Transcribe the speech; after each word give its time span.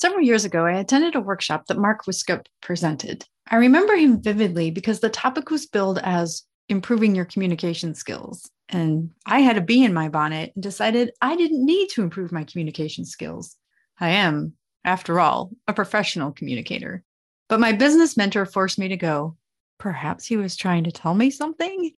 Several 0.00 0.22
years 0.22 0.46
ago, 0.46 0.64
I 0.64 0.78
attended 0.78 1.14
a 1.14 1.20
workshop 1.20 1.66
that 1.66 1.76
Mark 1.76 2.06
Wiskup 2.06 2.46
presented. 2.62 3.26
I 3.50 3.56
remember 3.56 3.94
him 3.94 4.22
vividly 4.22 4.70
because 4.70 5.00
the 5.00 5.10
topic 5.10 5.50
was 5.50 5.66
billed 5.66 5.98
as 5.98 6.44
improving 6.70 7.14
your 7.14 7.26
communication 7.26 7.94
skills. 7.94 8.50
And 8.70 9.10
I 9.26 9.40
had 9.40 9.58
a 9.58 9.60
bee 9.60 9.84
in 9.84 9.92
my 9.92 10.08
bonnet 10.08 10.52
and 10.54 10.62
decided 10.62 11.12
I 11.20 11.36
didn't 11.36 11.66
need 11.66 11.88
to 11.88 12.02
improve 12.02 12.32
my 12.32 12.44
communication 12.44 13.04
skills. 13.04 13.56
I 13.98 14.08
am, 14.08 14.54
after 14.86 15.20
all, 15.20 15.50
a 15.68 15.74
professional 15.74 16.32
communicator. 16.32 17.04
But 17.50 17.60
my 17.60 17.72
business 17.72 18.16
mentor 18.16 18.46
forced 18.46 18.78
me 18.78 18.88
to 18.88 18.96
go. 18.96 19.36
Perhaps 19.78 20.24
he 20.24 20.38
was 20.38 20.56
trying 20.56 20.84
to 20.84 20.92
tell 20.92 21.12
me 21.12 21.30
something? 21.30 21.90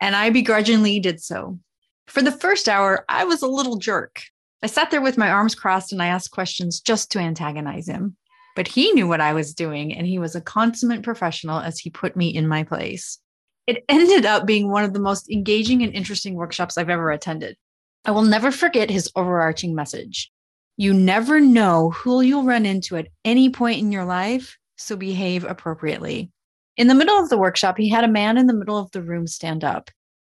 And 0.00 0.16
I 0.16 0.30
begrudgingly 0.30 0.98
did 0.98 1.22
so. 1.22 1.58
For 2.06 2.22
the 2.22 2.32
first 2.32 2.70
hour, 2.70 3.04
I 3.06 3.24
was 3.24 3.42
a 3.42 3.46
little 3.46 3.76
jerk. 3.76 4.22
I 4.62 4.66
sat 4.66 4.90
there 4.90 5.00
with 5.00 5.16
my 5.16 5.30
arms 5.30 5.54
crossed 5.54 5.92
and 5.92 6.02
I 6.02 6.08
asked 6.08 6.32
questions 6.32 6.80
just 6.80 7.10
to 7.12 7.18
antagonize 7.18 7.88
him. 7.88 8.16
But 8.56 8.68
he 8.68 8.92
knew 8.92 9.08
what 9.08 9.20
I 9.20 9.32
was 9.32 9.54
doing 9.54 9.94
and 9.94 10.06
he 10.06 10.18
was 10.18 10.34
a 10.34 10.40
consummate 10.40 11.02
professional 11.02 11.60
as 11.60 11.78
he 11.78 11.88
put 11.88 12.16
me 12.16 12.28
in 12.28 12.46
my 12.46 12.62
place. 12.64 13.18
It 13.66 13.84
ended 13.88 14.26
up 14.26 14.46
being 14.46 14.70
one 14.70 14.84
of 14.84 14.92
the 14.92 15.00
most 15.00 15.30
engaging 15.30 15.82
and 15.82 15.94
interesting 15.94 16.34
workshops 16.34 16.76
I've 16.76 16.90
ever 16.90 17.10
attended. 17.10 17.56
I 18.04 18.10
will 18.10 18.22
never 18.22 18.50
forget 18.50 18.90
his 18.90 19.10
overarching 19.14 19.74
message. 19.74 20.30
You 20.76 20.94
never 20.94 21.40
know 21.40 21.90
who 21.90 22.22
you'll 22.22 22.44
run 22.44 22.64
into 22.64 22.96
at 22.96 23.08
any 23.24 23.50
point 23.50 23.80
in 23.80 23.92
your 23.92 24.04
life, 24.04 24.56
so 24.76 24.96
behave 24.96 25.44
appropriately. 25.44 26.30
In 26.76 26.86
the 26.86 26.94
middle 26.94 27.18
of 27.18 27.28
the 27.28 27.36
workshop, 27.36 27.76
he 27.76 27.90
had 27.90 28.04
a 28.04 28.08
man 28.08 28.38
in 28.38 28.46
the 28.46 28.54
middle 28.54 28.78
of 28.78 28.90
the 28.92 29.02
room 29.02 29.26
stand 29.26 29.62
up. 29.62 29.90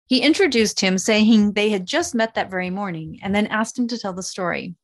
He 0.07 0.21
introduced 0.21 0.79
him, 0.79 0.97
saying 0.97 1.53
they 1.53 1.70
had 1.70 1.85
just 1.85 2.16
met 2.16 2.34
that 2.35 2.49
very 2.49 2.70
morning, 2.70 3.20
and 3.21 3.35
then 3.35 3.47
asked 3.47 3.77
him 3.77 3.88
to 3.89 3.97
tell 3.97 4.13
the 4.13 4.23
story. 4.23 4.75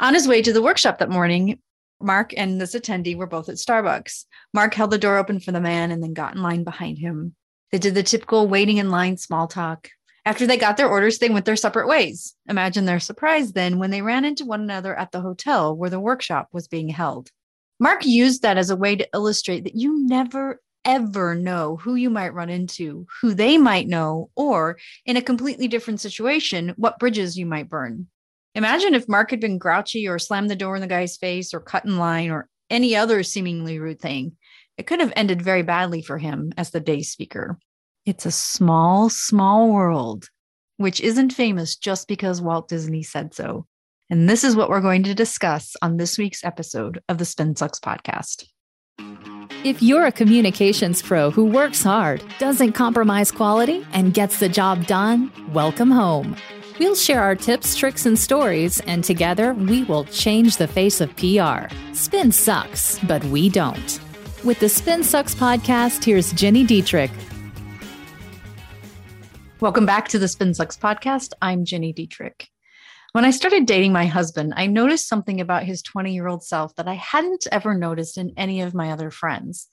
On 0.00 0.14
his 0.14 0.28
way 0.28 0.42
to 0.42 0.52
the 0.52 0.62
workshop 0.62 0.98
that 0.98 1.10
morning, 1.10 1.60
Mark 2.00 2.34
and 2.36 2.60
this 2.60 2.74
attendee 2.74 3.16
were 3.16 3.26
both 3.26 3.48
at 3.48 3.56
Starbucks. 3.56 4.24
Mark 4.52 4.74
held 4.74 4.90
the 4.90 4.98
door 4.98 5.18
open 5.18 5.40
for 5.40 5.52
the 5.52 5.60
man 5.60 5.92
and 5.92 6.02
then 6.02 6.12
got 6.12 6.34
in 6.34 6.42
line 6.42 6.64
behind 6.64 6.98
him. 6.98 7.34
They 7.70 7.78
did 7.78 7.94
the 7.94 8.02
typical 8.02 8.48
waiting 8.48 8.78
in 8.78 8.90
line 8.90 9.16
small 9.16 9.46
talk. 9.46 9.88
After 10.24 10.46
they 10.46 10.56
got 10.56 10.76
their 10.76 10.88
orders, 10.88 11.18
they 11.18 11.30
went 11.30 11.46
their 11.46 11.56
separate 11.56 11.88
ways. 11.88 12.34
Imagine 12.48 12.84
their 12.84 13.00
surprise 13.00 13.52
then 13.52 13.78
when 13.78 13.90
they 13.90 14.02
ran 14.02 14.24
into 14.24 14.44
one 14.44 14.60
another 14.60 14.96
at 14.96 15.10
the 15.10 15.20
hotel 15.20 15.76
where 15.76 15.90
the 15.90 16.00
workshop 16.00 16.48
was 16.52 16.68
being 16.68 16.88
held. 16.88 17.30
Mark 17.80 18.04
used 18.04 18.42
that 18.42 18.58
as 18.58 18.70
a 18.70 18.76
way 18.76 18.94
to 18.94 19.08
illustrate 19.12 19.64
that 19.64 19.74
you 19.74 20.06
never, 20.06 20.60
ever 20.84 21.34
know 21.34 21.76
who 21.76 21.94
you 21.94 22.10
might 22.10 22.34
run 22.34 22.50
into, 22.50 23.06
who 23.20 23.34
they 23.34 23.58
might 23.58 23.88
know, 23.88 24.30
or 24.36 24.78
in 25.06 25.16
a 25.16 25.22
completely 25.22 25.68
different 25.68 26.00
situation, 26.00 26.74
what 26.76 26.98
bridges 26.98 27.36
you 27.36 27.46
might 27.46 27.68
burn. 27.68 28.06
Imagine 28.54 28.94
if 28.94 29.08
Mark 29.08 29.30
had 29.30 29.40
been 29.40 29.58
grouchy 29.58 30.06
or 30.06 30.18
slammed 30.18 30.50
the 30.50 30.56
door 30.56 30.74
in 30.74 30.82
the 30.82 30.86
guy's 30.86 31.16
face 31.16 31.54
or 31.54 31.60
cut 31.60 31.84
in 31.84 31.98
line 31.98 32.30
or 32.30 32.48
any 32.68 32.94
other 32.96 33.22
seemingly 33.22 33.78
rude 33.78 34.00
thing. 34.00 34.36
It 34.76 34.86
could 34.86 35.00
have 35.00 35.12
ended 35.16 35.42
very 35.42 35.62
badly 35.62 36.02
for 36.02 36.18
him 36.18 36.52
as 36.56 36.70
the 36.70 36.80
day 36.80 37.02
speaker. 37.02 37.58
It's 38.04 38.26
a 38.26 38.32
small, 38.32 39.08
small 39.08 39.70
world, 39.70 40.28
which 40.76 41.00
isn't 41.00 41.32
famous 41.32 41.76
just 41.76 42.08
because 42.08 42.42
Walt 42.42 42.68
Disney 42.68 43.02
said 43.02 43.34
so. 43.34 43.66
And 44.10 44.28
this 44.28 44.44
is 44.44 44.56
what 44.56 44.68
we're 44.68 44.80
going 44.80 45.04
to 45.04 45.14
discuss 45.14 45.74
on 45.80 45.96
this 45.96 46.18
week's 46.18 46.44
episode 46.44 47.00
of 47.08 47.18
the 47.18 47.24
Spin 47.24 47.56
Sucks 47.56 47.80
podcast. 47.80 48.44
If 49.64 49.80
you're 49.80 50.06
a 50.06 50.10
communications 50.10 51.00
pro 51.02 51.30
who 51.30 51.44
works 51.44 51.84
hard, 51.84 52.20
doesn't 52.40 52.72
compromise 52.72 53.30
quality, 53.30 53.86
and 53.92 54.12
gets 54.12 54.40
the 54.40 54.48
job 54.48 54.88
done, 54.88 55.30
welcome 55.52 55.88
home. 55.88 56.34
We'll 56.80 56.96
share 56.96 57.22
our 57.22 57.36
tips, 57.36 57.76
tricks, 57.76 58.04
and 58.04 58.18
stories, 58.18 58.80
and 58.88 59.04
together 59.04 59.54
we 59.54 59.84
will 59.84 60.02
change 60.06 60.56
the 60.56 60.66
face 60.66 61.00
of 61.00 61.14
PR. 61.14 61.72
Spin 61.92 62.32
sucks, 62.32 62.98
but 63.04 63.22
we 63.26 63.48
don't. 63.48 64.00
With 64.42 64.58
the 64.58 64.68
Spin 64.68 65.04
Sucks 65.04 65.36
podcast, 65.36 66.02
here's 66.02 66.32
Gini 66.32 66.66
Dietrich. 66.66 67.12
Welcome 69.60 69.86
back 69.86 70.08
to 70.08 70.18
the 70.18 70.26
Spin 70.26 70.54
Sucks 70.54 70.76
podcast. 70.76 71.34
I'm 71.40 71.64
Gini 71.64 71.94
Dietrich. 71.94 72.48
When 73.12 73.26
I 73.26 73.30
started 73.30 73.66
dating 73.66 73.92
my 73.92 74.06
husband, 74.06 74.54
I 74.56 74.66
noticed 74.66 75.06
something 75.06 75.38
about 75.38 75.64
his 75.64 75.82
20 75.82 76.14
year 76.14 76.28
old 76.28 76.42
self 76.42 76.74
that 76.76 76.88
I 76.88 76.94
hadn't 76.94 77.46
ever 77.52 77.74
noticed 77.74 78.16
in 78.16 78.32
any 78.38 78.62
of 78.62 78.72
my 78.72 78.90
other 78.90 79.10
friends. 79.10 79.68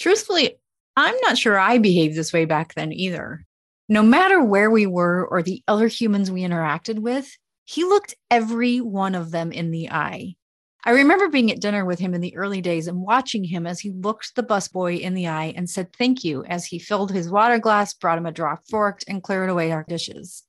Truthfully, 0.00 0.60
I'm 0.96 1.16
not 1.22 1.36
sure 1.36 1.58
I 1.58 1.78
behaved 1.78 2.16
this 2.16 2.32
way 2.32 2.44
back 2.44 2.74
then 2.74 2.92
either. 2.92 3.44
No 3.88 4.04
matter 4.04 4.44
where 4.44 4.70
we 4.70 4.86
were 4.86 5.26
or 5.26 5.42
the 5.42 5.60
other 5.66 5.88
humans 5.88 6.30
we 6.30 6.42
interacted 6.42 7.00
with, 7.00 7.36
he 7.64 7.82
looked 7.82 8.14
every 8.30 8.80
one 8.80 9.16
of 9.16 9.32
them 9.32 9.50
in 9.50 9.72
the 9.72 9.90
eye. 9.90 10.36
I 10.84 10.92
remember 10.92 11.28
being 11.28 11.50
at 11.50 11.60
dinner 11.60 11.84
with 11.84 11.98
him 11.98 12.14
in 12.14 12.20
the 12.20 12.36
early 12.36 12.60
days 12.60 12.86
and 12.86 13.00
watching 13.00 13.42
him 13.42 13.66
as 13.66 13.80
he 13.80 13.90
looked 13.90 14.36
the 14.36 14.42
busboy 14.44 15.00
in 15.00 15.14
the 15.14 15.26
eye 15.26 15.52
and 15.56 15.68
said 15.68 15.92
thank 15.94 16.22
you 16.22 16.44
as 16.44 16.66
he 16.66 16.78
filled 16.78 17.10
his 17.10 17.28
water 17.28 17.58
glass, 17.58 17.92
brought 17.92 18.18
him 18.18 18.26
a 18.26 18.32
drop 18.32 18.62
fork, 18.70 19.00
and 19.08 19.22
cleared 19.22 19.50
away 19.50 19.72
our 19.72 19.84
dishes. 19.88 20.44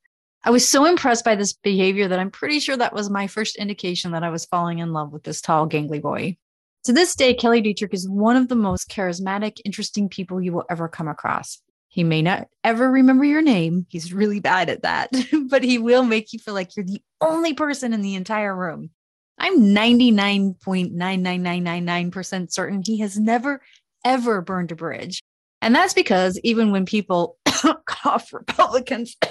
I 0.45 0.51
was 0.51 0.69
so 0.69 0.85
impressed 0.85 1.25
by 1.25 1.33
this 1.33 1.53
behavior 1.53 2.07
that 2.07 2.19
I'm 2.19 2.29
pretty 2.29 2.59
sure 2.59 2.77
that 2.77 2.93
was 2.93 3.09
my 3.09 3.25
first 3.25 3.55
indication 3.55 4.11
that 4.11 4.23
I 4.23 4.29
was 4.29 4.45
falling 4.45 4.77
in 4.77 4.93
love 4.93 5.11
with 5.11 5.23
this 5.23 5.41
tall, 5.41 5.67
gangly 5.67 5.99
boy. 5.99 6.37
To 6.83 6.93
this 6.93 7.15
day, 7.15 7.33
Kelly 7.33 7.61
Dietrich 7.61 7.95
is 7.95 8.07
one 8.07 8.35
of 8.35 8.47
the 8.47 8.55
most 8.55 8.87
charismatic, 8.87 9.59
interesting 9.65 10.07
people 10.07 10.39
you 10.39 10.53
will 10.53 10.65
ever 10.69 10.87
come 10.87 11.07
across. 11.07 11.63
He 11.87 12.03
may 12.03 12.21
not 12.21 12.47
ever 12.63 12.91
remember 12.91 13.25
your 13.25 13.41
name. 13.41 13.87
He's 13.89 14.13
really 14.13 14.39
bad 14.39 14.69
at 14.69 14.83
that, 14.83 15.09
but 15.49 15.63
he 15.63 15.79
will 15.79 16.03
make 16.03 16.31
you 16.31 16.37
feel 16.37 16.53
like 16.53 16.75
you're 16.75 16.85
the 16.85 17.01
only 17.21 17.55
person 17.55 17.91
in 17.91 18.03
the 18.03 18.13
entire 18.13 18.55
room. 18.55 18.91
I'm 19.39 19.61
99.99999% 19.61 22.51
certain 22.51 22.83
he 22.85 22.99
has 22.99 23.17
never, 23.17 23.63
ever 24.05 24.41
burned 24.41 24.71
a 24.71 24.75
bridge. 24.75 25.23
And 25.59 25.73
that's 25.73 25.95
because 25.95 26.39
even 26.43 26.71
when 26.71 26.85
people 26.85 27.39
cough 27.87 28.31
Republicans 28.31 29.17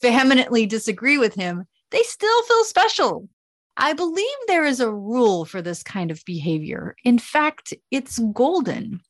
vehemently 0.00 0.66
disagree 0.66 1.18
with 1.18 1.34
him, 1.34 1.64
they 1.90 2.02
still 2.02 2.42
feel 2.44 2.64
special. 2.64 3.28
I 3.76 3.92
believe 3.92 4.26
there 4.46 4.64
is 4.64 4.80
a 4.80 4.92
rule 4.92 5.44
for 5.44 5.62
this 5.62 5.82
kind 5.82 6.10
of 6.10 6.24
behavior. 6.24 6.96
In 7.04 7.18
fact, 7.18 7.72
it's 7.90 8.18
golden. 8.32 9.00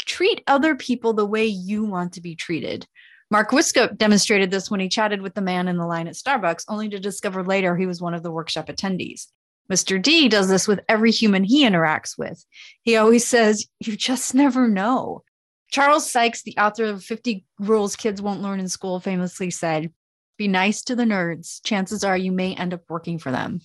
Treat 0.00 0.42
other 0.46 0.74
people 0.76 1.14
the 1.14 1.24
way 1.24 1.46
you 1.46 1.84
want 1.84 2.12
to 2.14 2.20
be 2.20 2.36
treated. 2.36 2.86
Mark 3.30 3.50
Wiskup 3.50 3.96
demonstrated 3.98 4.50
this 4.50 4.70
when 4.70 4.80
he 4.80 4.88
chatted 4.88 5.20
with 5.22 5.34
the 5.34 5.40
man 5.42 5.68
in 5.68 5.76
the 5.76 5.86
line 5.86 6.08
at 6.08 6.14
Starbucks, 6.14 6.64
only 6.68 6.88
to 6.90 6.98
discover 6.98 7.42
later 7.42 7.76
he 7.76 7.86
was 7.86 8.00
one 8.00 8.14
of 8.14 8.22
the 8.22 8.30
workshop 8.30 8.68
attendees. 8.68 9.26
Mr. 9.70 10.00
D 10.00 10.28
does 10.28 10.48
this 10.48 10.66
with 10.66 10.80
every 10.88 11.10
human 11.10 11.44
he 11.44 11.64
interacts 11.64 12.16
with. 12.16 12.44
He 12.82 12.96
always 12.96 13.26
says, 13.26 13.66
You 13.80 13.96
just 13.96 14.34
never 14.34 14.66
know. 14.66 15.24
Charles 15.70 16.10
Sykes, 16.10 16.42
the 16.42 16.56
author 16.56 16.84
of 16.84 17.04
50 17.04 17.44
Rules 17.58 17.94
Kids 17.94 18.22
Won't 18.22 18.40
Learn 18.40 18.60
in 18.60 18.68
School, 18.68 19.00
famously 19.00 19.50
said, 19.50 19.92
Be 20.38 20.46
nice 20.46 20.82
to 20.82 20.94
the 20.94 21.02
nerds. 21.02 21.60
Chances 21.64 22.04
are 22.04 22.16
you 22.16 22.30
may 22.30 22.54
end 22.54 22.72
up 22.72 22.82
working 22.88 23.18
for 23.18 23.32
them. 23.32 23.60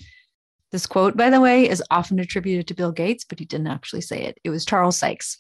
This 0.72 0.88
quote, 0.88 1.16
by 1.16 1.30
the 1.30 1.40
way, 1.40 1.70
is 1.70 1.84
often 1.92 2.18
attributed 2.18 2.68
to 2.68 2.74
Bill 2.74 2.92
Gates, 2.92 3.24
but 3.24 3.38
he 3.38 3.46
didn't 3.46 3.68
actually 3.68 4.02
say 4.02 4.24
it. 4.24 4.40
It 4.44 4.50
was 4.50 4.66
Charles 4.66 4.98
Sykes. 4.98 5.38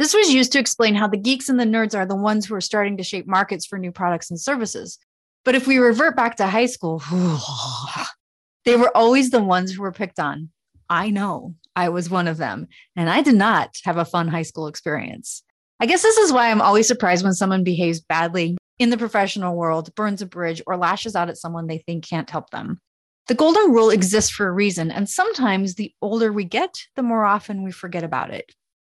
This 0.00 0.12
was 0.12 0.34
used 0.34 0.50
to 0.52 0.58
explain 0.58 0.96
how 0.96 1.06
the 1.06 1.16
geeks 1.16 1.48
and 1.48 1.60
the 1.60 1.64
nerds 1.64 1.96
are 1.96 2.04
the 2.04 2.16
ones 2.16 2.44
who 2.44 2.56
are 2.56 2.60
starting 2.60 2.96
to 2.96 3.04
shape 3.04 3.28
markets 3.28 3.64
for 3.64 3.78
new 3.78 3.92
products 3.92 4.28
and 4.28 4.40
services. 4.40 4.98
But 5.44 5.54
if 5.54 5.68
we 5.68 5.78
revert 5.78 6.16
back 6.16 6.36
to 6.38 6.48
high 6.48 6.66
school, 6.66 7.00
they 8.64 8.74
were 8.74 8.94
always 8.96 9.30
the 9.30 9.42
ones 9.42 9.70
who 9.70 9.82
were 9.82 9.92
picked 9.92 10.18
on. 10.18 10.50
I 10.90 11.10
know 11.10 11.54
I 11.76 11.90
was 11.90 12.10
one 12.10 12.26
of 12.26 12.38
them, 12.38 12.66
and 12.96 13.08
I 13.08 13.22
did 13.22 13.36
not 13.36 13.76
have 13.84 13.98
a 13.98 14.04
fun 14.04 14.26
high 14.26 14.42
school 14.42 14.66
experience. 14.66 15.44
I 15.78 15.86
guess 15.86 16.02
this 16.02 16.18
is 16.18 16.32
why 16.32 16.50
I'm 16.50 16.60
always 16.60 16.88
surprised 16.88 17.22
when 17.22 17.34
someone 17.34 17.62
behaves 17.62 18.00
badly 18.00 18.56
in 18.82 18.90
the 18.90 18.98
professional 18.98 19.54
world, 19.54 19.94
burns 19.94 20.20
a 20.22 20.26
bridge, 20.26 20.60
or 20.66 20.76
lashes 20.76 21.14
out 21.14 21.28
at 21.28 21.36
someone 21.36 21.68
they 21.68 21.78
think 21.78 22.04
can't 22.04 22.28
help 22.28 22.50
them. 22.50 22.80
The 23.28 23.34
golden 23.34 23.70
rule 23.70 23.90
exists 23.90 24.30
for 24.32 24.48
a 24.48 24.52
reason, 24.52 24.90
and 24.90 25.08
sometimes 25.08 25.76
the 25.76 25.94
older 26.02 26.32
we 26.32 26.44
get, 26.44 26.76
the 26.96 27.02
more 27.04 27.24
often 27.24 27.62
we 27.62 27.70
forget 27.70 28.02
about 28.02 28.34
it. 28.34 28.52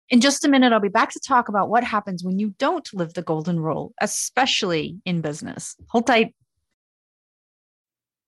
In 0.10 0.20
just 0.20 0.44
a 0.44 0.50
minute, 0.50 0.74
I'll 0.74 0.82
be 0.82 0.90
back 0.90 1.12
to 1.12 1.22
talk 1.26 1.48
about 1.48 1.70
what 1.70 1.86
happens 1.86 2.22
when 2.22 2.38
you 2.38 2.54
don't 2.60 2.88
live 2.94 3.14
the 3.14 3.22
golden 3.22 3.62
rule, 3.62 3.94
especially 4.02 4.98
in 5.06 5.22
business. 5.22 5.78
Hold 5.88 6.08
tight. 6.08 6.36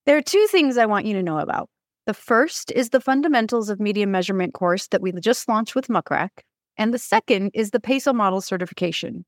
There 0.05 0.15
are 0.15 0.21
two 0.21 0.47
things 0.49 0.77
I 0.77 0.85
want 0.85 1.05
you 1.05 1.13
to 1.15 1.23
know 1.23 1.39
about. 1.39 1.69
The 2.05 2.13
first 2.13 2.71
is 2.71 2.89
the 2.89 3.01
Fundamentals 3.01 3.69
of 3.69 3.81
Media 3.81 4.07
Measurement 4.07 4.53
course 4.53 4.87
that 4.87 5.01
we 5.01 5.11
just 5.19 5.49
launched 5.49 5.75
with 5.75 5.89
Muck 5.89 6.09
Rack, 6.09 6.45
and 6.77 6.93
the 6.93 6.97
second 6.97 7.51
is 7.53 7.71
the 7.71 7.81
PESO 7.81 8.15
Model 8.15 8.39
certification. 8.39 9.25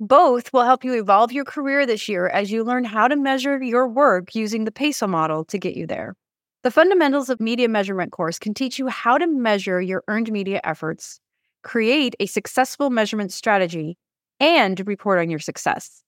Both 0.00 0.52
will 0.52 0.64
help 0.64 0.84
you 0.84 0.94
evolve 0.94 1.32
your 1.32 1.44
career 1.44 1.86
this 1.86 2.08
year 2.08 2.28
as 2.28 2.50
you 2.50 2.64
learn 2.64 2.84
how 2.84 3.08
to 3.08 3.16
measure 3.16 3.62
your 3.62 3.88
work 3.88 4.34
using 4.34 4.64
the 4.64 4.72
PESO 4.72 5.08
model 5.08 5.44
to 5.46 5.58
get 5.58 5.76
you 5.76 5.86
there. 5.86 6.14
The 6.62 6.70
Fundamentals 6.70 7.28
of 7.30 7.40
Media 7.40 7.68
Measurement 7.68 8.10
course 8.10 8.38
can 8.38 8.54
teach 8.54 8.78
you 8.78 8.88
how 8.88 9.18
to 9.18 9.26
measure 9.26 9.80
your 9.80 10.02
earned 10.08 10.32
media 10.32 10.60
efforts 10.64 11.20
create 11.64 12.14
a 12.20 12.26
successful 12.26 12.90
measurement 12.90 13.32
strategy, 13.32 13.98
and 14.38 14.86
report 14.86 15.18
on 15.18 15.30
your 15.30 15.40
success. 15.40 16.02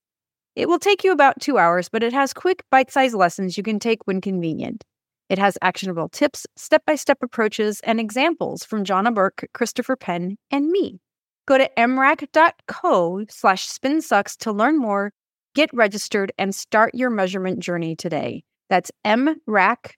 It 0.55 0.69
will 0.69 0.79
take 0.79 1.03
you 1.03 1.11
about 1.11 1.41
two 1.41 1.59
hours, 1.59 1.89
but 1.89 2.03
it 2.03 2.13
has 2.13 2.33
quick, 2.33 2.63
bite 2.71 2.93
sized 2.93 3.15
lessons 3.15 3.57
you 3.57 3.63
can 3.63 3.81
take 3.81 4.07
when 4.07 4.21
convenient. 4.21 4.85
It 5.29 5.39
has 5.39 5.59
actionable 5.61 6.09
tips, 6.09 6.47
step 6.57 6.83
by 6.87 6.95
step 6.95 7.19
approaches, 7.21 7.81
and 7.81 7.99
examples 7.99 8.65
from 8.65 8.85
Johna 8.85 9.11
Burke, 9.11 9.49
Christopher 9.55 9.97
Penn, 9.97 10.37
and 10.51 10.69
me. 10.69 11.01
Go 11.47 11.59
to 11.59 11.71
mrac.co 11.79 13.25
slash 13.29 13.69
spinsucks 13.69 14.37
to 14.39 14.53
learn 14.53 14.79
more, 14.79 15.13
get 15.55 15.71
registered, 15.73 16.33
and 16.39 16.55
start 16.55 16.95
your 16.95 17.09
measurement 17.11 17.61
journey 17.61 17.95
today. 17.95 18.43
That's 18.69 18.91
mrac.co 19.07 19.93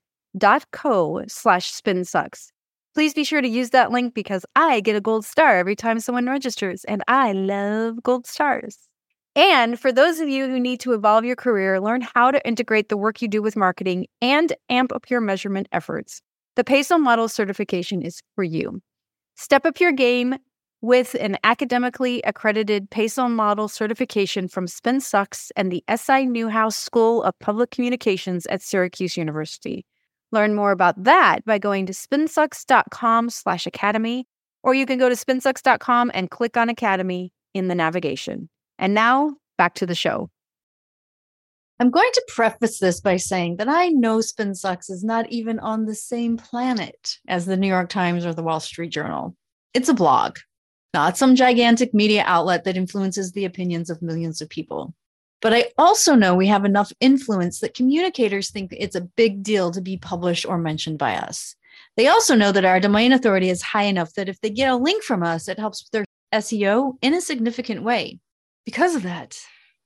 slash 1.27 1.73
spinsucks. 1.73 2.49
Please 2.95 3.15
be 3.15 3.25
sure 3.25 3.41
to 3.41 3.49
use 3.49 3.71
that 3.71 3.91
link 3.91 4.13
because 4.13 4.45
I 4.57 4.81
get 4.81 4.97
a 4.97 5.01
gold 5.01 5.25
star 5.25 5.57
every 5.57 5.77
time 5.77 6.01
someone 6.01 6.27
registers, 6.27 6.85
and 6.85 7.03
I 7.09 7.33
love 7.33 8.03
gold 8.03 8.27
stars. 8.27 8.77
And 9.35 9.79
for 9.79 9.93
those 9.93 10.21
of 10.21 10.29
you 10.29 10.49
who 10.49 10.59
need 10.59 10.81
to 10.81 10.93
evolve 10.93 11.25
your 11.25 11.37
career, 11.37 11.81
learn 11.81 12.03
how 12.15 12.31
to 12.31 12.47
integrate 12.47 12.89
the 12.89 12.97
work 12.97 13.23
you 13.23 13.29
do 13.29 13.41
with 13.41 13.57
marketing 13.57 14.09
and 14.21 14.53
amp 14.69 14.93
up 14.93 15.09
your 15.09 15.21
measurement 15.21 15.69
efforts, 15.71 16.21
the 16.57 16.65
PESO 16.65 17.01
Model 17.01 17.29
certification 17.29 18.03
is 18.03 18.21
for 18.35 18.43
you. 18.43 18.83
Step 19.37 19.65
up 19.65 19.79
your 19.79 19.93
game 19.93 20.35
with 20.81 21.15
an 21.21 21.37
academically 21.45 22.23
accredited 22.23 22.91
PESO 22.91 23.29
Model 23.31 23.69
certification 23.69 24.49
from 24.49 24.67
SpinSucks 24.67 25.51
and 25.57 25.73
the 25.73 25.83
SI 25.95 26.27
Newhouse 26.27 26.77
School 26.77 27.23
of 27.23 27.39
Public 27.41 27.71
Communications 27.71 28.47
at 28.47 28.63
Syracuse 28.63 29.17
University. 29.17 29.85
Learn 30.31 30.55
more 30.55 30.71
about 30.71 31.03
that 31.05 31.45
by 31.45 31.59
going 31.59 31.87
to 31.87 31.93
spinsucks.com 31.93 33.31
slash 33.31 33.67
academy, 33.67 34.27
or 34.63 34.75
you 34.75 34.87
can 34.87 34.99
go 34.99 35.09
to 35.09 35.15
spinsucks.com 35.15 36.11
and 36.15 36.31
click 36.31 36.57
on 36.57 36.69
Academy 36.69 37.33
in 37.55 37.69
the 37.69 37.75
navigation. 37.75 38.49
And 38.79 38.95
now 38.95 39.35
back 39.57 39.75
to 39.75 39.87
the 39.87 39.95
show. 39.95 40.31
I'm 41.81 41.91
going 41.91 42.11
to 42.13 42.25
preface 42.29 42.81
this 42.81 43.01
by 43.01 43.17
saying 43.17 43.57
that 43.57 43.69
I 43.69 43.89
know 43.89 44.19
SpinSucks 44.19 44.91
is 44.91 45.05
not 45.05 45.31
even 45.31 45.61
on 45.61 45.87
the 45.87 45.95
same 45.95 46.37
planet 46.37 47.19
as 47.29 47.47
the 47.47 47.57
New 47.57 47.69
York 47.69 47.89
Times 47.89 48.27
or 48.27 48.35
the 48.35 48.43
Wall 48.43 48.61
Street 48.61 48.91
Journal. 48.91 49.37
It's 49.75 49.89
a 49.89 49.95
blog, 49.95 50.39
not 50.95 51.17
some 51.17 51.37
gigantic 51.37 51.93
media 51.93 52.25
outlet 52.27 52.65
that 52.65 52.77
influences 52.77 53.33
the 53.33 53.45
opinions 53.45 53.91
of 53.91 54.03
millions 54.03 54.41
of 54.41 54.49
people. 54.49 54.95
But 55.41 55.55
I 55.55 55.71
also 55.79 56.15
know 56.15 56.35
we 56.35 56.49
have 56.49 56.65
enough 56.65 56.93
influence 57.01 57.61
that 57.61 57.75
communicators 57.75 58.51
think 58.51 58.73
it's 58.73 58.97
a 58.97 59.03
big 59.03 59.43
deal 59.43 59.71
to 59.71 59.81
be 59.81 59.97
published 59.97 60.47
or 60.47 60.59
mentioned 60.59 60.99
by 60.99 61.17
us. 61.17 61.55
They 61.97 62.09
also 62.09 62.35
know 62.35 62.53
that 62.53 62.65
our 62.65 62.81
domain 62.81 63.13
authority 63.13 63.51
is 63.51 63.63
high 63.63 63.85
enough 63.85 64.15
that 64.15 64.29
if 64.29 64.41
they 64.41 64.51
get 64.51 64.71
a 64.71 64.77
link 64.77 65.03
from 65.05 65.23
us, 65.23 65.49
it 65.49 65.59
helps 65.59 65.89
their 65.91 66.05
SEO 66.33 66.95
in 67.03 67.15
a 67.15 67.21
significant 67.21 67.83
way. 67.83 68.19
Because 68.65 68.95
of 68.95 69.03
that, 69.05 69.39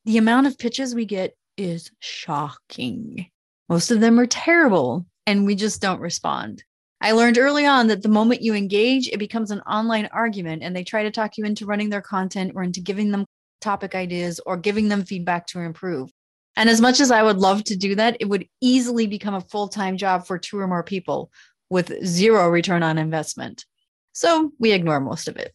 the 0.05 0.19
amount 0.19 0.47
of 0.47 0.59
pitches 0.59 0.95
we 0.95 1.05
get 1.05 1.37
is 1.57 1.91
shocking. 2.01 3.27
Most 3.69 3.91
of 3.91 4.01
them 4.01 4.19
are 4.19 4.27
terrible, 4.27 5.07
and 5.27 5.47
we 5.47 5.55
just 5.55 5.81
don't 5.81 6.01
respond. 6.01 6.65
I 7.03 7.13
learned 7.13 7.37
early 7.37 7.67
on 7.67 7.89
that 7.89 8.03
the 8.03 8.09
moment 8.09 8.43
you 8.43 8.55
engage, 8.55 9.09
it 9.09 9.19
becomes 9.19 9.51
an 9.51 9.61
online 9.63 10.09
argument, 10.13 10.63
and 10.63 10.75
they 10.75 10.85
try 10.85 11.03
to 11.03 11.11
talk 11.11 11.37
you 11.37 11.45
into 11.45 11.67
running 11.67 11.91
their 11.91 12.01
content 12.01 12.53
or 12.55 12.63
into 12.63 12.81
giving 12.81 13.11
them 13.11 13.27
topic 13.61 13.97
ideas 13.97 14.41
or 14.47 14.57
giving 14.57 14.89
them 14.89 15.05
feedback 15.05 15.49
to 15.49 15.59
improve. 15.59 16.11
And 16.55 16.69
as 16.69 16.81
much 16.81 17.01
as 17.01 17.11
I 17.11 17.25
would 17.25 17.39
love 17.39 17.65
to 17.65 17.77
do 17.77 17.97
that, 17.97 18.19
it 18.21 18.29
would 18.29 18.47
easily 18.61 19.09
become 19.09 19.35
a 19.35 19.41
full 19.41 19.67
time 19.67 19.97
job 19.97 20.27
for 20.27 20.39
two 20.39 20.61
or 20.61 20.69
more 20.69 20.85
people 20.85 21.33
with 21.71 21.93
zero 22.07 22.49
return 22.49 22.85
on 22.85 22.99
investment. 22.99 23.65
So 24.13 24.53
we 24.61 24.71
ignore 24.71 25.01
most 25.01 25.27
of 25.27 25.37
it. 25.37 25.53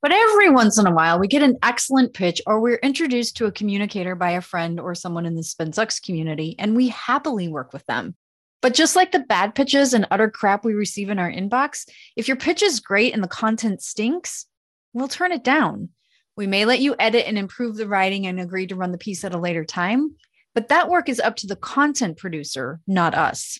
But 0.00 0.12
every 0.12 0.48
once 0.48 0.78
in 0.78 0.86
a 0.86 0.94
while, 0.94 1.18
we 1.18 1.28
get 1.28 1.42
an 1.42 1.58
excellent 1.62 2.14
pitch 2.14 2.40
or 2.46 2.60
we're 2.60 2.76
introduced 2.76 3.36
to 3.36 3.46
a 3.46 3.52
communicator 3.52 4.14
by 4.14 4.30
a 4.30 4.40
friend 4.40 4.80
or 4.80 4.94
someone 4.94 5.26
in 5.26 5.34
the 5.34 5.42
SpinSucks 5.42 6.02
community, 6.02 6.54
and 6.58 6.74
we 6.74 6.88
happily 6.88 7.48
work 7.48 7.72
with 7.74 7.84
them. 7.84 8.14
But 8.62 8.74
just 8.74 8.96
like 8.96 9.12
the 9.12 9.20
bad 9.20 9.54
pitches 9.54 9.92
and 9.94 10.06
utter 10.10 10.30
crap 10.30 10.64
we 10.64 10.74
receive 10.74 11.10
in 11.10 11.18
our 11.18 11.30
inbox, 11.30 11.88
if 12.16 12.26
your 12.28 12.36
pitch 12.36 12.62
is 12.62 12.80
great 12.80 13.14
and 13.14 13.22
the 13.22 13.28
content 13.28 13.82
stinks, 13.82 14.46
we'll 14.92 15.08
turn 15.08 15.32
it 15.32 15.44
down. 15.44 15.90
We 16.36 16.46
may 16.46 16.64
let 16.64 16.80
you 16.80 16.94
edit 16.98 17.26
and 17.26 17.38
improve 17.38 17.76
the 17.76 17.88
writing 17.88 18.26
and 18.26 18.40
agree 18.40 18.66
to 18.66 18.76
run 18.76 18.92
the 18.92 18.98
piece 18.98 19.24
at 19.24 19.34
a 19.34 19.38
later 19.38 19.64
time, 19.64 20.16
but 20.54 20.68
that 20.68 20.88
work 20.88 21.08
is 21.08 21.20
up 21.20 21.36
to 21.36 21.46
the 21.46 21.56
content 21.56 22.16
producer, 22.18 22.80
not 22.86 23.14
us. 23.14 23.58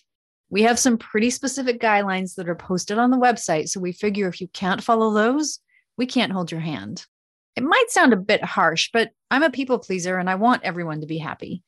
We 0.49 0.63
have 0.63 0.79
some 0.79 0.97
pretty 0.97 1.29
specific 1.29 1.81
guidelines 1.81 2.35
that 2.35 2.47
are 2.47 2.55
posted 2.55 2.97
on 2.97 3.11
the 3.11 3.17
website, 3.17 3.69
so 3.69 3.79
we 3.79 3.91
figure 3.91 4.27
if 4.27 4.39
you 4.39 4.47
can't 4.47 4.83
follow 4.83 5.13
those, 5.13 5.59
we 5.97 6.05
can't 6.05 6.31
hold 6.31 6.51
your 6.51 6.61
hand. 6.61 7.05
It 7.55 7.63
might 7.63 7.89
sound 7.89 8.13
a 8.13 8.17
bit 8.17 8.43
harsh, 8.43 8.89
but 8.93 9.11
I'm 9.31 9.43
a 9.43 9.49
people 9.49 9.79
pleaser 9.79 10.17
and 10.17 10.29
I 10.29 10.35
want 10.35 10.63
everyone 10.63 11.01
to 11.01 11.07
be 11.07 11.17
happy. 11.17 11.63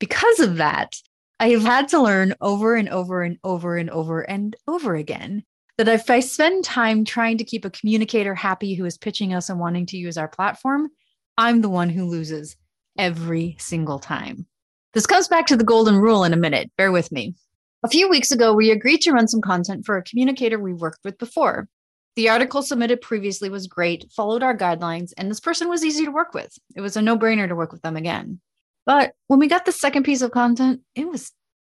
Because 0.00 0.40
of 0.40 0.56
that, 0.56 0.96
I 1.40 1.48
have 1.50 1.62
had 1.62 1.88
to 1.88 2.00
learn 2.00 2.34
over 2.40 2.76
and 2.76 2.88
over 2.88 3.22
and 3.22 3.38
over 3.42 3.76
and 3.76 3.90
over 3.90 4.20
and 4.22 4.56
over 4.68 4.94
again 4.94 5.44
that 5.76 5.88
if 5.88 6.08
I 6.08 6.20
spend 6.20 6.64
time 6.64 7.04
trying 7.04 7.38
to 7.38 7.44
keep 7.44 7.64
a 7.64 7.70
communicator 7.70 8.34
happy 8.34 8.74
who 8.74 8.84
is 8.84 8.96
pitching 8.96 9.34
us 9.34 9.50
and 9.50 9.58
wanting 9.58 9.86
to 9.86 9.96
use 9.96 10.16
our 10.16 10.28
platform, 10.28 10.88
I'm 11.36 11.60
the 11.60 11.68
one 11.68 11.88
who 11.88 12.06
loses 12.06 12.56
every 12.96 13.56
single 13.58 13.98
time. 13.98 14.46
This 14.92 15.06
comes 15.06 15.26
back 15.26 15.46
to 15.46 15.56
the 15.56 15.64
golden 15.64 15.96
rule 15.96 16.22
in 16.22 16.32
a 16.32 16.36
minute. 16.36 16.70
Bear 16.78 16.92
with 16.92 17.10
me. 17.10 17.34
A 17.82 17.88
few 17.88 18.08
weeks 18.08 18.30
ago, 18.30 18.54
we 18.54 18.70
agreed 18.70 19.00
to 19.02 19.12
run 19.12 19.26
some 19.26 19.40
content 19.40 19.84
for 19.84 19.96
a 19.96 20.04
communicator 20.04 20.58
we 20.60 20.72
worked 20.72 21.00
with 21.04 21.18
before. 21.18 21.68
The 22.14 22.28
article 22.28 22.62
submitted 22.62 23.00
previously 23.00 23.50
was 23.50 23.66
great, 23.66 24.06
followed 24.14 24.44
our 24.44 24.56
guidelines, 24.56 25.12
and 25.18 25.28
this 25.28 25.40
person 25.40 25.68
was 25.68 25.84
easy 25.84 26.04
to 26.04 26.12
work 26.12 26.32
with. 26.32 26.56
It 26.76 26.80
was 26.80 26.96
a 26.96 27.02
no 27.02 27.18
brainer 27.18 27.48
to 27.48 27.56
work 27.56 27.72
with 27.72 27.82
them 27.82 27.96
again. 27.96 28.40
But 28.86 29.12
when 29.28 29.38
we 29.38 29.48
got 29.48 29.64
the 29.64 29.72
second 29.72 30.02
piece 30.04 30.22
of 30.22 30.30
content, 30.30 30.80
it 30.94 31.08
was 31.08 31.32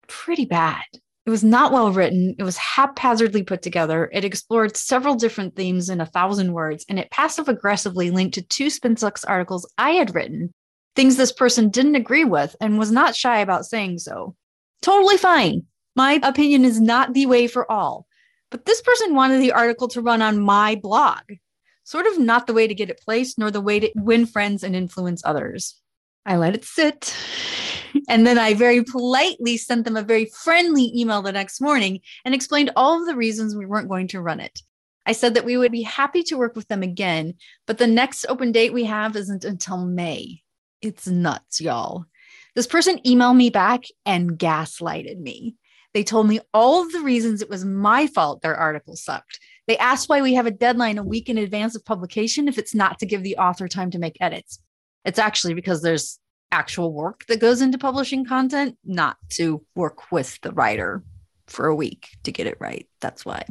pretty 0.09 0.45
bad. 0.45 0.85
It 1.25 1.31
was 1.31 1.43
not 1.43 1.73
well 1.73 1.93
written. 1.93 2.37
It 2.39 2.45
was 2.45 2.57
haphazardly 2.57 3.43
put 3.43 3.61
together. 3.63 4.09
It 4.13 4.25
explored 4.25 4.77
several 4.77 5.17
different 5.17 5.57
themes 5.57 5.89
in 5.91 6.01
a 6.01 6.07
thousand 6.07 6.53
words, 6.53 6.85
and 6.89 7.01
it 7.01 7.11
passive 7.11 7.49
aggressively 7.49 8.11
linked 8.11 8.35
to 8.35 8.43
two 8.43 8.67
SpinSucks 8.67 9.25
articles 9.27 9.69
I 9.77 9.91
had 9.93 10.15
written, 10.15 10.53
things 10.95 11.17
this 11.17 11.33
person 11.33 11.69
didn't 11.69 11.97
agree 11.97 12.25
with 12.25 12.55
and 12.61 12.79
was 12.79 12.93
not 12.93 13.17
shy 13.17 13.41
about 13.41 13.67
saying 13.67 13.99
so. 13.99 14.37
Totally 14.83 15.17
fine. 15.17 15.63
My 15.97 16.21
opinion 16.23 16.65
is 16.65 16.81
not 16.81 17.13
the 17.13 17.27
way 17.27 17.49
for 17.49 17.71
all. 17.71 18.07
But 18.51 18.65
this 18.65 18.81
person 18.83 19.15
wanted 19.15 19.41
the 19.41 19.53
article 19.53 19.89
to 19.89 20.01
run 20.01 20.23
on 20.23 20.39
my 20.39 20.77
blog. 20.77 21.23
Sort 21.83 22.07
of 22.07 22.19
not 22.19 22.47
the 22.47 22.55
way 22.55 22.69
to 22.69 22.75
get 22.75 22.91
it 22.91 23.01
placed, 23.01 23.39
nor 23.39 23.51
the 23.51 23.61
way 23.61 23.81
to 23.81 23.91
win 23.97 24.27
friends 24.27 24.63
and 24.63 24.77
influence 24.77 25.23
others. 25.25 25.81
I 26.27 26.37
let 26.37 26.55
it 26.55 26.65
sit. 26.65 27.15
And 28.09 28.27
then 28.27 28.37
I 28.37 28.53
very 28.53 28.83
politely 28.83 29.57
sent 29.57 29.85
them 29.85 29.97
a 29.97 30.03
very 30.03 30.27
friendly 30.27 30.93
email 30.95 31.23
the 31.23 31.33
next 31.33 31.61
morning 31.61 32.01
and 32.25 32.35
explained 32.35 32.73
all 32.77 33.01
of 33.01 33.07
the 33.07 33.17
reasons 33.17 33.55
we 33.55 33.65
weren't 33.65 33.89
going 33.89 34.09
to 34.09 34.21
run 34.21 34.41
it. 34.41 34.61
I 35.07 35.13
said 35.13 35.35
that 35.35 35.45
we 35.45 35.57
would 35.57 35.71
be 35.71 35.83
happy 35.83 36.25
to 36.25 36.37
work 36.37 36.57
with 36.57 36.67
them 36.67 36.83
again, 36.83 37.35
but 37.67 37.79
the 37.79 37.87
next 37.87 38.27
open 38.29 38.51
date 38.51 38.73
we 38.73 38.85
have 38.85 39.15
isn't 39.15 39.45
until 39.45 39.87
May. 39.87 40.43
It's 40.83 41.07
nuts, 41.07 41.61
y'all. 41.61 42.07
This 42.57 42.67
person 42.67 42.99
emailed 43.07 43.37
me 43.37 43.51
back 43.51 43.85
and 44.05 44.33
gaslighted 44.37 45.21
me. 45.21 45.55
They 45.95 46.03
told 46.03 46.27
me 46.27 46.41
all 46.53 46.83
of 46.83 46.93
the 46.93 47.01
reasons 47.01 47.41
it 47.41 47.49
was 47.49 47.65
my 47.65 48.09
fault 48.09 48.43
their 48.43 48.57
article 48.57 48.97
sucked. 48.97 49.39
They 49.69 49.79
asked 49.79 50.09
why 50.09 50.21
we 50.23 50.35
have 50.35 50.47
a 50.47 50.51
deadline 50.51 50.99
a 50.99 51.05
week 51.05 51.29
in 51.29 51.39
advance 51.39 51.77
of 51.77 51.85
publication 51.85 52.49
if 52.49 52.59
it's 52.59 52.75
not 52.75 52.99
to 52.99 53.07
give 53.07 53.23
the 53.23 53.37
author 53.37 53.69
time 53.69 53.91
to 53.93 53.99
make 53.99 54.17
edits. 54.21 54.59
It's 55.07 55.19
actually 55.19 55.55
because 55.55 55.81
there's 55.81 56.19
actual 56.53 56.93
work 56.93 57.25
that 57.27 57.41
goes 57.41 57.63
into 57.63 57.79
publishing 57.79 58.27
content, 58.27 58.77
not 58.85 59.17
to 59.31 59.65
work 59.75 60.13
with 60.13 60.39
the 60.43 60.53
writer 60.53 61.03
for 61.47 61.67
a 61.67 61.75
week 61.75 62.09
to 62.25 62.33
get 62.33 62.47
it 62.47 62.59
right. 62.61 62.87
That's 63.01 63.25
why. 63.25 63.45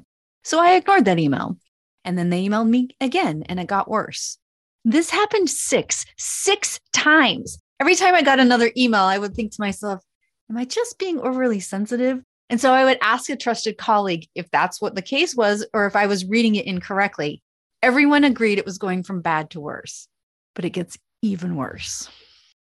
So 0.43 0.59
I 0.59 0.73
ignored 0.73 1.05
that 1.05 1.19
email. 1.19 1.57
And 2.03 2.15
then 2.17 2.29
they 2.29 2.47
emailed 2.47 2.69
me 2.69 2.89
again, 3.01 3.43
and 3.49 3.59
it 3.59 3.65
got 3.65 3.89
worse. 3.89 4.37
This 4.83 5.09
happened 5.09 5.49
six, 5.49 6.05
six 6.17 6.79
times. 6.93 7.57
Every 7.79 7.95
time 7.95 8.13
I 8.13 8.21
got 8.21 8.39
another 8.39 8.71
email, 8.77 9.01
I 9.01 9.17
would 9.17 9.33
think 9.33 9.51
to 9.53 9.61
myself, 9.61 10.03
Am 10.49 10.57
I 10.57 10.65
just 10.65 10.99
being 10.99 11.19
overly 11.19 11.59
sensitive? 11.59 12.21
And 12.49 12.61
so 12.61 12.71
I 12.71 12.85
would 12.85 12.99
ask 13.01 13.29
a 13.29 13.35
trusted 13.35 13.77
colleague 13.77 14.27
if 14.35 14.49
that's 14.51 14.79
what 14.79 14.93
the 14.93 15.01
case 15.01 15.35
was 15.35 15.65
or 15.73 15.87
if 15.87 15.95
I 15.95 16.05
was 16.05 16.25
reading 16.25 16.55
it 16.55 16.67
incorrectly. 16.67 17.41
Everyone 17.81 18.23
agreed 18.23 18.59
it 18.59 18.65
was 18.65 18.77
going 18.77 19.03
from 19.03 19.21
bad 19.21 19.51
to 19.51 19.59
worse, 19.59 20.07
but 20.53 20.65
it 20.65 20.69
gets 20.69 20.97
even 21.21 21.55
worse. 21.55 22.09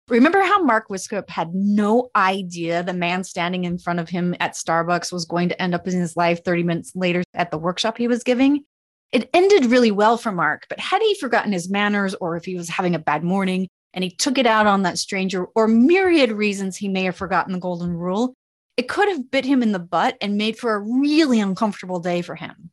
Remember 0.09 0.41
how 0.41 0.63
Mark 0.63 0.87
Wiskup 0.89 1.29
had 1.29 1.53
no 1.53 2.09
idea 2.15 2.81
the 2.81 2.93
man 2.93 3.25
standing 3.25 3.65
in 3.65 3.77
front 3.77 3.99
of 3.99 4.07
him 4.07 4.35
at 4.39 4.53
Starbucks 4.53 5.11
was 5.11 5.25
going 5.25 5.49
to 5.49 5.61
end 5.61 5.75
up 5.75 5.85
in 5.85 5.99
his 5.99 6.15
life 6.15 6.43
30 6.45 6.63
minutes 6.63 6.91
later 6.95 7.23
at 7.33 7.51
the 7.51 7.57
workshop 7.57 7.97
he 7.97 8.07
was 8.07 8.23
giving? 8.23 8.63
It 9.11 9.29
ended 9.33 9.65
really 9.65 9.91
well 9.91 10.17
for 10.17 10.31
Mark, 10.31 10.65
but 10.69 10.79
had 10.79 11.01
he 11.01 11.15
forgotten 11.15 11.51
his 11.51 11.69
manners 11.69 12.15
or 12.15 12.37
if 12.37 12.45
he 12.45 12.55
was 12.55 12.69
having 12.69 12.95
a 12.95 12.99
bad 12.99 13.23
morning 13.23 13.67
and 13.93 14.03
he 14.03 14.09
took 14.09 14.37
it 14.37 14.45
out 14.45 14.65
on 14.65 14.83
that 14.83 14.97
stranger 14.97 15.45
or 15.55 15.67
myriad 15.67 16.31
reasons 16.31 16.77
he 16.77 16.87
may 16.87 17.03
have 17.03 17.15
forgotten 17.15 17.51
the 17.51 17.59
golden 17.59 17.93
rule, 17.93 18.33
it 18.77 18.87
could 18.87 19.09
have 19.09 19.29
bit 19.29 19.43
him 19.43 19.61
in 19.61 19.73
the 19.73 19.79
butt 19.79 20.17
and 20.21 20.37
made 20.37 20.57
for 20.57 20.73
a 20.73 20.79
really 20.79 21.39
uncomfortable 21.39 21.99
day 21.99 22.21
for 22.21 22.35
him. 22.35 22.69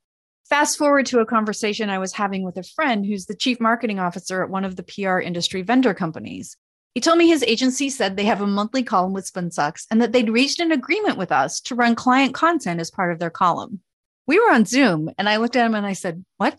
Fast 0.55 0.79
forward 0.79 1.05
to 1.07 1.19
a 1.19 1.27
conversation 1.27 1.91
I 1.91 1.99
was 1.99 2.13
having 2.13 2.45
with 2.45 2.57
a 2.57 2.63
friend 2.63 3.05
who's 3.05 3.27
the 3.27 3.35
chief 3.35 3.59
marketing 3.59 3.99
officer 3.99 4.41
at 4.41 4.51
one 4.51 4.65
of 4.65 4.77
the 4.77 4.85
PR 4.85 5.19
industry 5.19 5.63
vendor 5.63 5.95
companies. 5.95 6.57
He 6.95 7.01
told 7.01 7.19
me 7.19 7.27
his 7.27 7.43
agency 7.43 7.91
said 7.91 8.17
they 8.17 8.25
have 8.27 8.41
a 8.41 8.47
monthly 8.47 8.85
column 8.85 9.13
with 9.13 9.27
Spin 9.27 9.51
Sucks 9.51 9.85
and 9.91 10.01
that 10.01 10.13
they'd 10.13 10.31
reached 10.31 10.61
an 10.61 10.71
agreement 10.71 11.19
with 11.19 11.33
us 11.33 11.61
to 11.63 11.75
run 11.75 11.97
client 11.97 12.35
content 12.35 12.79
as 12.79 12.89
part 12.89 13.11
of 13.11 13.19
their 13.19 13.31
column. 13.31 13.81
We 14.29 14.39
were 14.39 14.53
on 14.53 14.65
Zoom 14.65 15.11
and 15.19 15.29
I 15.29 15.39
looked 15.39 15.57
at 15.57 15.67
him 15.67 15.75
and 15.75 15.85
I 15.85 15.93
said, 15.93 16.25
What? 16.37 16.57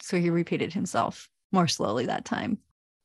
So 0.00 0.18
he 0.18 0.30
repeated 0.30 0.72
himself 0.72 1.28
more 1.52 1.68
slowly 1.68 2.06
that 2.06 2.24
time. 2.24 2.56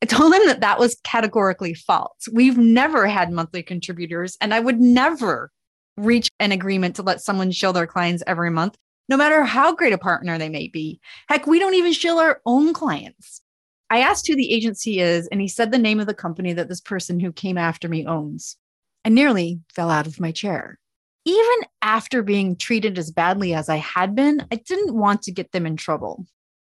I 0.02 0.06
told 0.06 0.34
him 0.34 0.48
that 0.48 0.62
that 0.62 0.80
was 0.80 1.02
categorically 1.04 1.74
false. 1.74 2.30
We've 2.32 2.58
never 2.58 3.08
had 3.08 3.30
monthly 3.30 3.62
contributors, 3.62 4.38
and 4.40 4.54
I 4.54 4.62
would 4.62 4.80
never 4.80 5.52
reach 5.98 6.30
an 6.40 6.54
agreement 6.54 6.96
to 6.96 7.04
let 7.04 7.20
someone 7.20 7.52
show 7.52 7.74
their 7.74 7.88
clients 7.88 8.24
every 8.26 8.52
month, 8.52 8.78
no 9.10 9.18
matter 9.18 9.44
how 9.44 9.76
great 9.76 9.92
a 9.92 9.98
partner 9.98 10.38
they 10.38 10.50
may 10.50 10.68
be. 10.68 11.02
Heck, 11.28 11.48
we 11.48 11.60
don't 11.60 11.74
even 11.74 11.92
shill 11.92 12.20
our 12.20 12.42
own 12.46 12.74
clients. 12.74 13.42
I 13.90 14.00
asked 14.00 14.28
who 14.28 14.36
the 14.36 14.54
agency 14.54 15.00
is, 15.00 15.28
and 15.28 15.42
he 15.42 15.48
said 15.48 15.72
the 15.72 15.80
name 15.80 16.00
of 16.00 16.06
the 16.06 16.14
company 16.14 16.54
that 16.54 16.70
this 16.70 16.80
person 16.80 17.20
who 17.20 17.32
came 17.32 17.58
after 17.58 17.90
me 17.90 18.06
owns. 18.06 18.56
I 19.04 19.10
nearly 19.10 19.62
fell 19.74 19.90
out 19.90 20.06
of 20.06 20.20
my 20.20 20.32
chair. 20.32 20.78
Even 21.26 21.58
after 21.82 22.22
being 22.22 22.56
treated 22.56 23.00
as 23.00 23.12
badly 23.12 23.54
as 23.54 23.68
I 23.68 23.78
had 23.78 24.16
been, 24.16 24.46
I 24.52 24.56
didn't 24.58 24.96
want 24.96 25.24
to 25.24 25.32
get 25.32 25.52
them 25.52 25.66
in 25.66 25.76
trouble 25.76 26.26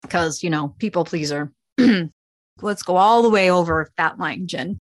because, 0.04 0.44
you 0.44 0.50
know, 0.50 0.76
people 0.78 1.06
pleaser. 1.06 1.52
Let's 2.62 2.84
go 2.84 2.98
all 2.98 3.24
the 3.24 3.30
way 3.30 3.50
over 3.50 3.92
that 3.98 4.20
line, 4.20 4.48
Jen. 4.48 4.80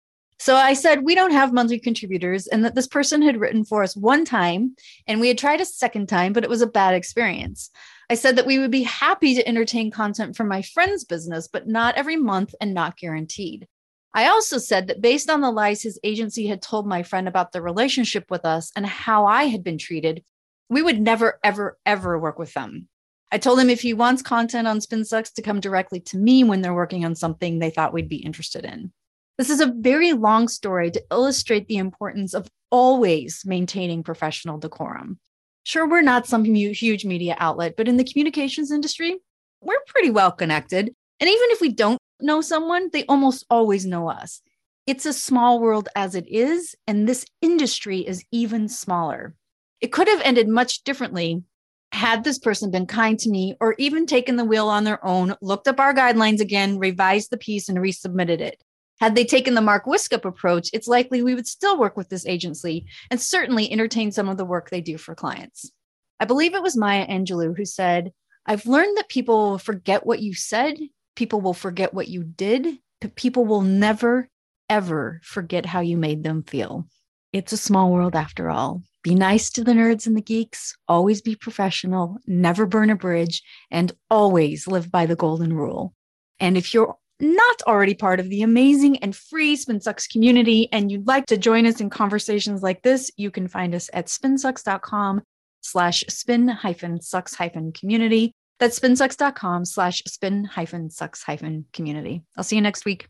So 0.41 0.55
I 0.55 0.75
said, 0.75 1.05
we 1.05 1.17
don't 1.17 1.33
have 1.33 1.53
monthly 1.53 1.81
contributors, 1.81 2.47
and 2.47 2.65
that 2.65 2.77
this 2.77 2.87
person 2.87 3.23
had 3.23 3.41
written 3.41 3.65
for 3.65 3.83
us 3.83 3.97
one 3.97 4.25
time, 4.25 4.77
and 5.07 5.21
we 5.21 5.29
had 5.29 5.39
tried 5.39 5.61
a 5.61 5.65
second 5.65 6.09
time, 6.09 6.33
but 6.33 6.45
it 6.45 6.51
was 6.51 6.63
a 6.63 6.67
bad 6.67 6.95
experience. 6.95 7.71
I 8.09 8.15
said 8.15 8.37
that 8.37 8.47
we 8.47 8.59
would 8.59 8.71
be 8.71 8.85
happy 8.85 9.35
to 9.35 9.47
entertain 9.47 9.91
content 9.91 10.37
from 10.37 10.49
my 10.49 10.63
friend's 10.63 11.05
business, 11.05 11.49
but 11.49 11.67
not 11.67 11.97
every 11.97 12.17
month 12.17 12.55
and 12.61 12.73
not 12.73 12.97
guaranteed. 12.97 13.67
I 14.15 14.29
also 14.29 14.59
said 14.59 14.87
that 14.87 15.03
based 15.03 15.29
on 15.29 15.41
the 15.41 15.51
lies 15.51 15.83
his 15.83 16.01
agency 16.03 16.47
had 16.47 16.63
told 16.63 16.87
my 16.87 17.03
friend 17.03 17.29
about 17.29 17.53
the 17.53 17.61
relationship 17.61 18.31
with 18.31 18.45
us 18.45 18.73
and 18.75 18.87
how 18.87 19.27
I 19.27 19.45
had 19.45 19.63
been 19.63 19.77
treated, 19.77 20.25
we 20.71 20.83
would 20.83 21.01
never, 21.01 21.39
ever, 21.45 21.77
ever 21.85 22.19
work 22.19 22.39
with 22.39 22.55
them. 22.55 22.89
I 23.31 23.39
told 23.39 23.61
him 23.61 23.69
if 23.69 23.83
he 23.83 23.93
wants 23.93 24.23
content 24.23 24.67
on 24.67 24.79
SpinSucks 24.79 25.35
to 25.35 25.43
come 25.43 25.61
directly 25.61 26.01
to 26.01 26.17
me 26.17 26.45
when 26.45 26.63
they're 26.63 26.73
working 26.73 27.05
on 27.05 27.15
something 27.15 27.59
they 27.59 27.71
thought 27.71 27.93
we'd 27.93 28.09
be 28.09 28.17
interested 28.17 28.65
in. 28.65 28.93
This 29.39 29.51
is 29.51 29.61
a 29.61 29.73
very 29.73 30.13
long 30.15 30.49
story 30.49 30.91
to 30.91 31.05
illustrate 31.13 31.69
the 31.69 31.77
importance 31.77 32.35
of 32.35 32.51
always 32.73 33.43
maintaining 33.47 34.03
professional 34.03 34.59
decorum. 34.59 35.21
Sure, 35.63 35.89
we're 35.89 36.03
not 36.03 36.27
some 36.27 36.45
huge 36.45 37.05
media 37.05 37.37
outlet, 37.39 37.75
but 37.77 37.87
in 37.87 37.99
the 37.99 38.05
communications 38.05 38.73
industry, 38.73 39.17
we're 39.61 39.79
pretty 39.87 40.11
well 40.11 40.33
connected. 40.33 40.93
And 41.21 41.31
even 41.31 41.51
if 41.51 41.61
we 41.61 41.71
don't 41.71 42.01
know 42.21 42.41
someone, 42.41 42.91
they 42.93 43.05
almost 43.05 43.47
always 43.49 43.87
know 43.87 44.09
us. 44.09 44.43
It's 44.89 45.07
a 45.07 45.13
small 45.13 45.61
world 45.61 45.89
as 45.95 46.17
it 46.17 46.27
is, 46.27 46.75
and 46.89 47.07
this 47.07 47.25
industry 47.41 48.01
is 48.01 48.25
even 48.33 48.69
smaller. 48.69 49.37
It 49.81 49.93
could 49.93 50.09
have 50.09 50.23
ended 50.23 50.49
much 50.49 50.83
differently 50.83 51.45
had 51.93 52.25
this 52.25 52.39
person 52.39 52.71
been 52.71 52.87
kind 52.87 53.19
to 53.21 53.31
me 53.31 53.57
or 53.61 53.75
even 53.79 54.05
taken 54.07 54.37
the 54.37 54.45
wheel 54.45 54.69
on 54.69 54.85
their 54.85 55.05
own, 55.07 55.35
looked 55.41 55.69
up 55.69 55.79
our 55.79 55.95
guidelines 55.95 56.41
again, 56.41 56.79
revised 56.79 57.31
the 57.31 57.39
piece, 57.39 57.69
and 57.69 57.79
resubmitted 57.79 58.41
it. 58.41 58.63
Had 59.01 59.15
they 59.15 59.25
taken 59.25 59.55
the 59.55 59.61
Mark 59.61 59.87
Wiskup 59.87 60.25
approach, 60.25 60.71
it's 60.73 60.89
likely 60.89 61.23
we 61.23 61.35
would 61.35 61.47
still 61.47 61.79
work 61.79 61.97
with 61.97 62.09
this 62.09 62.27
agency 62.27 62.87
and 63.11 63.21
certainly 63.21 63.71
entertain 63.71 64.11
some 64.11 64.29
of 64.29 64.37
the 64.37 64.45
work 64.45 64.71
they 64.71 64.81
do 64.81 64.99
for 64.99 65.15
clients. 65.15 65.71
I 66.19 66.25
believe 66.25 66.55
it 66.55 66.63
was 66.63 66.77
Maya 66.77 67.07
Angelou 67.07 67.57
who 67.57 67.65
said, 67.65 68.13
I've 68.45 68.67
learned 68.67 68.97
that 68.97 69.09
people 69.09 69.51
will 69.51 69.59
forget 69.59 70.05
what 70.05 70.21
you 70.21 70.35
said, 70.35 70.79
people 71.15 71.41
will 71.41 71.55
forget 71.55 71.95
what 71.95 72.09
you 72.09 72.25
did, 72.25 72.79
but 73.01 73.15
people 73.15 73.45
will 73.45 73.63
never, 73.63 74.29
ever 74.69 75.21
forget 75.23 75.67
how 75.67 75.81
you 75.81 75.97
made 75.97 76.25
them 76.25 76.43
feel. 76.43 76.87
It's 77.33 77.53
a 77.53 77.59
small 77.59 77.93
world 77.93 78.17
after 78.17 78.51
all. 78.51 78.83
Be 79.05 79.15
nice 79.15 79.51
to 79.51 79.63
the 79.63 79.73
nerds 79.73 80.07
and 80.07 80.17
the 80.17 80.23
geeks, 80.23 80.77
always 80.89 81.21
be 81.21 81.37
professional, 81.37 82.19
never 82.27 82.67
burn 82.67 82.91
a 82.91 82.97
bridge, 82.97 83.43
and 83.71 83.93
always 84.11 84.67
live 84.67 84.91
by 84.91 85.07
the 85.07 85.15
golden 85.15 85.53
rule. 85.53 85.95
And 86.41 86.57
if 86.57 86.75
you're 86.75 86.97
not 87.21 87.63
already 87.67 87.95
part 87.95 88.21
of 88.21 88.29
the 88.29 88.43
amazing 88.43 88.99
and 88.99 89.15
free 89.15 89.57
SpinSucks 89.57 90.09
community 90.11 90.69
and 90.73 90.91
you'd 90.91 91.07
like 91.07 91.27
to 91.27 91.37
join 91.37 91.67
us 91.67 91.81
in 91.81 91.91
conversations 91.91 92.63
like 92.63 92.83
this, 92.83 93.11
you 93.17 93.31
can 93.31 93.49
find 93.49 93.75
us 93.75 93.91
at 93.93 94.07
spinsucks.com 94.07 95.23
slash 95.61 96.05
spin 96.09 96.49
hyphen 96.49 97.01
sucks 97.01 97.35
hyphen 97.35 97.73
community. 97.73 98.33
That's 98.59 98.79
spinsucks.com 98.79 99.65
slash 99.65 100.03
spin 100.07 100.45
hyphen 100.45 100.91
sucks 100.91 101.23
hyphen 101.23 101.67
community. 101.73 102.23
I'll 102.37 102.45
see 102.45 102.57
you 102.57 102.63
next 102.63 102.85
week. 102.85 103.09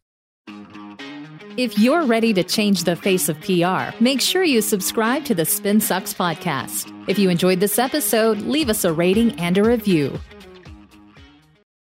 If 1.59 1.77
you're 1.77 2.05
ready 2.05 2.33
to 2.35 2.45
change 2.45 2.85
the 2.85 2.95
face 2.95 3.29
of 3.29 3.41
PR, 3.41 3.93
make 4.01 4.21
sure 4.21 4.45
you 4.45 4.63
subscribe 4.63 5.25
to 5.25 5.35
the 5.35 5.45
Spin 5.45 5.81
Sucks 5.81 6.15
podcast. 6.15 6.93
If 7.09 7.19
you 7.19 7.31
enjoyed 7.31 7.59
this 7.59 7.81
episode, 7.81 8.43
leave 8.43 8.71
us 8.71 8.85
a 8.85 8.93
rating 8.93 9.33
and 9.41 9.59
a 9.59 9.65
review. 9.65 10.21